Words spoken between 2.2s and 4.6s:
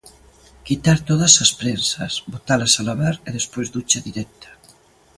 botalas a lavar e despois ducha directa.